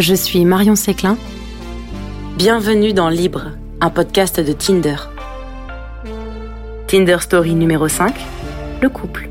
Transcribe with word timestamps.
Je 0.00 0.12
suis 0.12 0.44
Marion 0.44 0.74
Séclin. 0.74 1.16
Bienvenue 2.36 2.92
dans 2.92 3.08
Libre, 3.08 3.52
un 3.80 3.90
podcast 3.90 4.40
de 4.40 4.52
Tinder. 4.52 4.96
Tinder 6.88 7.18
Story 7.20 7.54
numéro 7.54 7.86
5, 7.86 8.12
le 8.82 8.88
couple. 8.88 9.30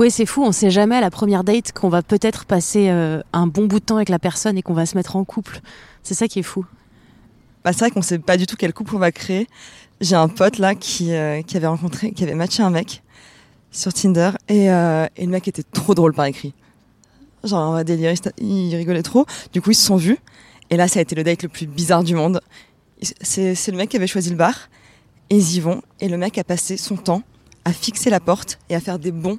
Oui, 0.00 0.10
c'est 0.10 0.26
fou, 0.26 0.42
on 0.44 0.50
sait 0.50 0.70
jamais 0.70 0.96
à 0.96 1.00
la 1.00 1.10
première 1.10 1.44
date 1.44 1.70
qu'on 1.70 1.88
va 1.88 2.02
peut-être 2.02 2.44
passer 2.44 2.88
euh, 2.90 3.20
un 3.32 3.46
bon 3.46 3.66
bout 3.66 3.78
de 3.78 3.84
temps 3.84 3.96
avec 3.96 4.08
la 4.08 4.18
personne 4.18 4.58
et 4.58 4.62
qu'on 4.62 4.74
va 4.74 4.84
se 4.84 4.96
mettre 4.96 5.14
en 5.14 5.24
couple. 5.24 5.60
C'est 6.02 6.14
ça 6.14 6.26
qui 6.26 6.40
est 6.40 6.44
fou. 6.44 6.66
Bah, 7.68 7.74
c'est 7.74 7.80
vrai 7.80 7.90
qu'on 7.90 8.00
sait 8.00 8.18
pas 8.18 8.38
du 8.38 8.46
tout 8.46 8.56
quel 8.56 8.72
couple 8.72 8.96
on 8.96 8.98
va 8.98 9.12
créer. 9.12 9.46
J'ai 10.00 10.16
un 10.16 10.28
pote 10.28 10.56
là 10.56 10.74
qui, 10.74 11.12
euh, 11.12 11.42
qui 11.42 11.54
avait 11.54 11.66
rencontré, 11.66 12.12
qui 12.12 12.24
avait 12.24 12.34
matché 12.34 12.62
un 12.62 12.70
mec 12.70 13.02
sur 13.70 13.92
Tinder 13.92 14.30
et, 14.48 14.70
euh, 14.70 15.06
le 15.18 15.26
mec 15.26 15.48
était 15.48 15.64
trop 15.64 15.94
drôle 15.94 16.14
par 16.14 16.24
écrit. 16.24 16.54
Genre 17.44 17.68
on 17.68 17.72
va 17.74 17.84
délirer, 17.84 18.14
il 18.38 18.74
rigolait 18.74 19.02
trop. 19.02 19.26
Du 19.52 19.60
coup 19.60 19.72
ils 19.72 19.74
se 19.74 19.84
sont 19.84 19.96
vus 19.96 20.16
et 20.70 20.78
là 20.78 20.88
ça 20.88 21.00
a 21.00 21.02
été 21.02 21.14
le 21.14 21.22
date 21.22 21.42
le 21.42 21.50
plus 21.50 21.66
bizarre 21.66 22.04
du 22.04 22.14
monde. 22.14 22.40
C'est 23.20 23.54
c'est 23.54 23.70
le 23.70 23.76
mec 23.76 23.90
qui 23.90 23.98
avait 23.98 24.06
choisi 24.06 24.30
le 24.30 24.36
bar 24.36 24.70
et 25.28 25.36
ils 25.36 25.56
y 25.56 25.60
vont 25.60 25.82
et 26.00 26.08
le 26.08 26.16
mec 26.16 26.38
a 26.38 26.44
passé 26.44 26.78
son 26.78 26.96
temps 26.96 27.22
à 27.66 27.74
fixer 27.74 28.08
la 28.08 28.18
porte 28.20 28.58
et 28.70 28.76
à 28.76 28.80
faire 28.80 28.98
des 28.98 29.12
bons 29.12 29.38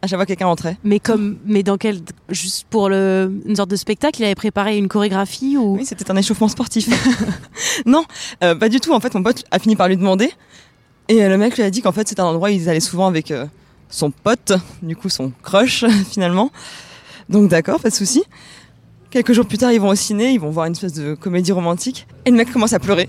à 0.00 0.06
chaque 0.06 0.18
fois 0.18 0.24
que 0.26 0.28
quelqu'un 0.28 0.46
rentrait. 0.46 0.76
Mais 0.84 1.00
comme, 1.00 1.38
mais 1.44 1.62
dans 1.62 1.76
quel, 1.76 2.00
juste 2.28 2.66
pour 2.70 2.88
le, 2.88 3.32
une 3.46 3.56
sorte 3.56 3.70
de 3.70 3.76
spectacle, 3.76 4.20
il 4.20 4.24
avait 4.24 4.34
préparé 4.34 4.78
une 4.78 4.88
chorégraphie 4.88 5.56
ou? 5.56 5.76
Oui, 5.76 5.84
c'était 5.84 6.10
un 6.10 6.16
échauffement 6.16 6.48
sportif. 6.48 6.88
non, 7.86 8.04
euh, 8.44 8.54
pas 8.54 8.68
du 8.68 8.80
tout. 8.80 8.92
En 8.92 9.00
fait, 9.00 9.14
mon 9.14 9.22
pote 9.22 9.44
a 9.50 9.58
fini 9.58 9.74
par 9.74 9.88
lui 9.88 9.96
demander. 9.96 10.30
Et 11.08 11.24
euh, 11.24 11.28
le 11.28 11.38
mec 11.38 11.56
lui 11.56 11.64
a 11.64 11.70
dit 11.70 11.82
qu'en 11.82 11.92
fait, 11.92 12.06
c'était 12.06 12.20
un 12.20 12.26
endroit 12.26 12.48
où 12.48 12.52
ils 12.52 12.68
allaient 12.68 12.80
souvent 12.80 13.08
avec 13.08 13.30
euh, 13.30 13.46
son 13.88 14.10
pote, 14.10 14.52
du 14.82 14.94
coup, 14.94 15.08
son 15.08 15.32
crush, 15.42 15.84
finalement. 16.10 16.52
Donc, 17.28 17.48
d'accord, 17.48 17.80
pas 17.80 17.90
de 17.90 17.94
souci. 17.94 18.22
Quelques 19.10 19.32
jours 19.32 19.46
plus 19.46 19.58
tard, 19.58 19.72
ils 19.72 19.80
vont 19.80 19.88
au 19.88 19.94
ciné, 19.94 20.32
ils 20.32 20.40
vont 20.40 20.50
voir 20.50 20.66
une 20.66 20.72
espèce 20.72 20.92
de 20.92 21.14
comédie 21.14 21.52
romantique. 21.52 22.06
Et 22.24 22.30
le 22.30 22.36
mec 22.36 22.52
commence 22.52 22.72
à 22.72 22.78
pleurer. 22.78 23.08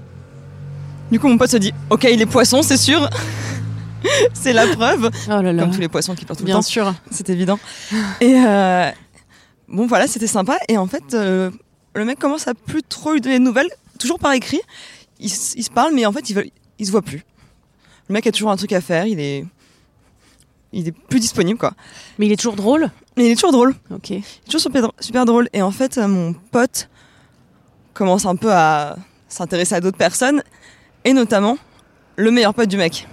Du 1.11 1.19
coup, 1.19 1.27
mon 1.27 1.37
pote 1.37 1.51
se 1.51 1.57
dit 1.57 1.73
Ok, 1.89 2.07
il 2.11 2.21
est 2.21 2.25
poisson, 2.25 2.61
c'est 2.61 2.77
sûr. 2.77 3.09
c'est 4.33 4.53
la 4.53 4.67
preuve. 4.67 5.09
Oh 5.27 5.41
là 5.41 5.53
là. 5.53 5.63
Comme 5.63 5.71
tous 5.73 5.81
les 5.81 5.87
poissons 5.89 6.15
qui 6.15 6.25
pleurent 6.25 6.37
tout 6.37 6.43
le 6.43 6.47
Bien 6.47 6.55
temps. 6.55 6.61
sûr. 6.61 6.93
C'est 7.11 7.29
évident. 7.29 7.59
Et 8.21 8.35
euh, 8.35 8.89
bon, 9.67 9.87
voilà, 9.87 10.07
c'était 10.07 10.27
sympa. 10.27 10.57
Et 10.67 10.77
en 10.77 10.87
fait, 10.87 11.13
euh, 11.13 11.51
le 11.95 12.05
mec 12.05 12.19
commence 12.19 12.47
à 12.47 12.53
plus 12.53 12.83
trop 12.83 13.13
lui 13.13 13.21
donner 13.21 13.39
de 13.39 13.43
nouvelles, 13.43 13.69
toujours 13.99 14.19
par 14.19 14.33
écrit. 14.33 14.61
Ils, 15.19 15.31
ils 15.55 15.63
se 15.63 15.69
parlent, 15.69 15.93
mais 15.93 16.05
en 16.05 16.11
fait, 16.11 16.29
ils, 16.29 16.33
veulent, 16.33 16.49
ils 16.77 16.85
se 16.85 16.91
voient 16.91 17.01
plus. 17.01 17.23
Le 18.07 18.13
mec 18.13 18.25
a 18.27 18.31
toujours 18.31 18.51
un 18.51 18.55
truc 18.57 18.71
à 18.73 18.81
faire. 18.81 19.05
Il 19.05 19.19
est, 19.19 19.45
il 20.71 20.87
est 20.87 20.91
plus 20.91 21.19
disponible, 21.19 21.59
quoi. 21.59 21.73
Mais 22.17 22.25
il 22.25 22.31
est 22.31 22.37
toujours 22.37 22.55
drôle? 22.55 22.89
Mais 23.17 23.25
il 23.25 23.31
est 23.31 23.35
toujours 23.35 23.51
drôle. 23.51 23.75
Ok. 23.91 24.09
Il 24.11 24.17
est 24.17 24.45
toujours 24.45 24.61
super, 24.61 24.91
super 24.99 25.25
drôle. 25.25 25.49
Et 25.53 25.61
en 25.61 25.71
fait, 25.71 25.97
mon 25.97 26.33
pote 26.33 26.89
commence 27.93 28.25
un 28.25 28.35
peu 28.35 28.53
à 28.53 28.95
s'intéresser 29.27 29.75
à 29.75 29.81
d'autres 29.81 29.97
personnes, 29.97 30.41
et 31.03 31.13
notamment 31.13 31.57
le 32.15 32.31
meilleur 32.31 32.53
pote 32.53 32.69
du 32.69 32.77
mec. 32.77 33.07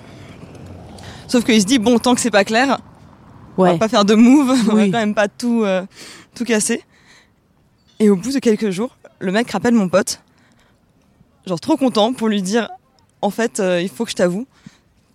Sauf 1.28 1.44
qu'il 1.44 1.60
se 1.60 1.66
dit, 1.66 1.78
bon, 1.78 1.98
tant 1.98 2.14
que 2.14 2.20
c'est 2.20 2.30
pas 2.30 2.44
clair, 2.44 2.78
on 3.58 3.64
va 3.64 3.72
Ouais. 3.72 3.78
pas 3.78 3.88
faire 3.88 4.04
de 4.04 4.14
move, 4.14 4.50
on 4.70 4.74
va 4.74 4.84
quand 4.84 4.90
même 4.92 5.14
pas 5.14 5.28
tout, 5.28 5.62
euh, 5.64 5.84
tout 6.34 6.44
casser. 6.44 6.82
Et 7.98 8.10
au 8.10 8.16
bout 8.16 8.32
de 8.32 8.38
quelques 8.38 8.70
jours, 8.70 8.96
le 9.18 9.32
mec 9.32 9.50
rappelle 9.50 9.74
mon 9.74 9.88
pote, 9.88 10.20
genre 11.46 11.60
trop 11.60 11.76
content 11.76 12.12
pour 12.12 12.28
lui 12.28 12.42
dire 12.42 12.68
en 13.22 13.30
fait, 13.30 13.60
euh, 13.60 13.80
il 13.80 13.88
faut 13.88 14.04
que 14.04 14.10
je 14.10 14.16
t'avoue, 14.16 14.46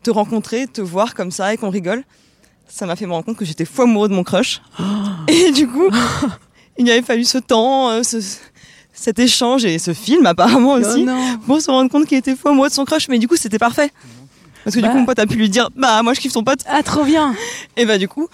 te 0.03 0.09
rencontrer, 0.09 0.65
te 0.67 0.81
voir 0.81 1.13
comme 1.13 1.29
ça 1.31 1.53
et 1.53 1.57
qu'on 1.57 1.69
rigole. 1.69 2.03
Ça 2.67 2.85
m'a 2.85 2.95
fait 2.95 3.05
me 3.05 3.11
rendre 3.11 3.25
compte 3.25 3.37
que 3.37 3.45
j'étais 3.45 3.65
fou 3.65 3.83
amoureux 3.83 4.09
de 4.09 4.13
mon 4.13 4.23
crush. 4.23 4.61
Et 5.27 5.51
du 5.51 5.67
coup, 5.67 5.89
il 6.77 6.89
avait 6.89 7.01
fallu 7.01 7.23
ce 7.25 7.37
temps, 7.37 7.89
euh, 7.89 8.01
ce- 8.03 8.37
cet 8.93 9.19
échange 9.19 9.63
et 9.65 9.77
ce 9.79 9.93
film 9.93 10.25
apparemment 10.25 10.73
aussi 10.73 11.01
Oh 11.03 11.05
non. 11.05 11.37
pour 11.45 11.61
se 11.61 11.69
rendre 11.71 11.89
compte 11.89 12.05
qu'il 12.07 12.17
était 12.17 12.35
fou 12.35 12.49
amoureux 12.49 12.69
de 12.69 12.73
son 12.73 12.85
crush. 12.85 13.07
Mais 13.09 13.19
du 13.19 13.27
coup, 13.27 13.35
c'était 13.35 13.57
parfait. 13.59 13.91
Parce 14.63 14.75
que 14.75 14.81
Bah. 14.81 14.87
du 14.87 14.93
coup, 14.93 14.99
mon 14.99 15.05
pote 15.05 15.19
a 15.19 15.25
pu 15.27 15.35
lui 15.35 15.49
dire 15.49 15.69
Bah, 15.75 16.01
moi 16.03 16.13
je 16.13 16.19
kiffe 16.19 16.33
ton 16.33 16.43
pote. 16.43 16.59
Ah, 16.67 16.83
trop 16.83 17.03
bien. 17.03 17.33
Et 17.77 17.85
bah, 17.85 17.97
du 17.97 18.07
coup, 18.07 18.27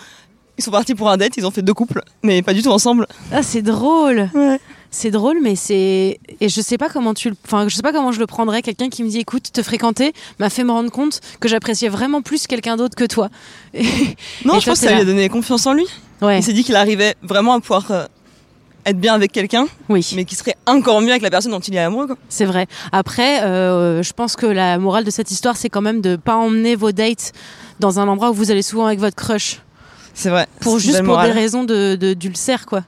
ils 0.57 0.63
sont 0.63 0.71
partis 0.71 0.95
pour 0.95 1.09
un 1.09 1.17
date, 1.17 1.37
ils 1.37 1.45
ont 1.45 1.51
fait 1.51 1.61
deux 1.61 1.73
couples, 1.73 2.01
mais 2.23 2.41
pas 2.41 2.53
du 2.53 2.61
tout 2.63 2.71
ensemble. 2.71 3.05
Ah, 3.31 3.43
c'est 3.43 3.61
drôle. 3.61 4.29
Ouais. 4.33 4.59
C'est 4.89 5.11
drôle, 5.11 5.37
mais 5.43 5.55
c'est 5.57 6.17
et 6.39 6.47
je 6.49 6.61
sais 6.61 6.77
pas 6.77 6.87
comment 6.89 7.13
tu, 7.13 7.29
le- 7.29 7.35
enfin, 7.45 7.67
je 7.67 7.75
sais 7.75 7.81
pas 7.81 7.91
comment 7.91 8.13
je 8.13 8.19
le 8.19 8.25
prendrais. 8.25 8.61
Quelqu'un 8.61 8.87
qui 8.89 9.03
me 9.03 9.09
dit, 9.09 9.19
écoute, 9.19 9.51
te 9.51 9.61
fréquenter 9.61 10.13
m'a 10.39 10.49
fait 10.49 10.63
me 10.63 10.71
rendre 10.71 10.89
compte 10.91 11.19
que 11.41 11.49
j'appréciais 11.49 11.89
vraiment 11.89 12.21
plus 12.21 12.47
quelqu'un 12.47 12.77
d'autre 12.77 12.95
que 12.95 13.03
toi. 13.03 13.29
Et- 13.73 13.83
Non, 13.83 14.55
Et 14.55 14.59
je 14.59 14.63
toi, 14.63 14.73
pense 14.73 14.79
que 14.79 14.87
ça 14.87 14.93
lui 14.93 15.01
a 15.01 15.05
donné 15.05 15.27
confiance 15.29 15.65
en 15.67 15.73
lui. 15.73 15.85
Ouais. 16.21 16.39
Il 16.39 16.43
s'est 16.43 16.53
dit 16.53 16.63
qu'il 16.63 16.75
arrivait 16.77 17.15
vraiment 17.21 17.53
à 17.53 17.59
pouvoir 17.59 17.91
euh, 17.91 18.05
être 18.89 18.99
bien 18.99 19.13
avec 19.13 19.31
quelqu'un, 19.31 19.67
Oui. 19.89 20.13
mais 20.15 20.25
qui 20.25 20.35
serait 20.35 20.55
encore 20.65 21.01
mieux 21.01 21.09
avec 21.11 21.21
la 21.21 21.29
personne 21.29 21.51
dont 21.51 21.59
il 21.59 21.75
est 21.75 21.79
amoureux. 21.79 22.07
Quoi. 22.07 22.17
C'est 22.29 22.45
vrai. 22.45 22.67
Après, 22.91 23.43
euh, 23.43 24.01
je 24.03 24.13
pense 24.13 24.35
que 24.35 24.45
la 24.45 24.77
morale 24.79 25.03
de 25.03 25.11
cette 25.11 25.29
histoire, 25.31 25.57
c'est 25.57 25.69
quand 25.69 25.81
même 25.81 26.01
de 26.01 26.15
pas 26.15 26.35
emmener 26.35 26.75
vos 26.75 26.91
dates 26.91 27.33
dans 27.79 27.99
un 27.99 28.07
endroit 28.07 28.31
où 28.31 28.33
vous 28.33 28.51
allez 28.51 28.61
souvent 28.61 28.85
avec 28.87 28.99
votre 28.99 29.15
crush, 29.15 29.61
C'est 30.13 30.29
vrai. 30.29 30.47
pour 30.61 30.79
juste 30.79 30.97
pour 30.99 31.07
morale. 31.07 31.27
des 31.33 31.39
raisons 31.39 31.63
de- 31.63 32.13
d'ulcère, 32.13 32.65
quoi. 32.65 32.83